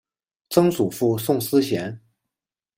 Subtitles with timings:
[0.49, 2.01] 曾祖父宋思贤。